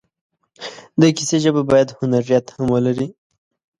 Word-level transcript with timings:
د 0.99 1.01
کیسې 1.17 1.37
ژبه 1.43 1.61
باید 1.71 1.89
هنریت 1.99 2.45
هم 2.55 2.65
ولري. 2.73 3.07